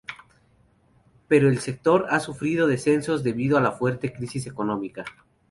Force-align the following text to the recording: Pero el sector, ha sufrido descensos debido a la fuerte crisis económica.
Pero 1.27 1.47
el 1.47 1.59
sector, 1.59 2.07
ha 2.09 2.19
sufrido 2.19 2.65
descensos 2.65 3.21
debido 3.23 3.59
a 3.59 3.61
la 3.61 3.71
fuerte 3.73 4.11
crisis 4.11 4.47
económica. 4.47 5.05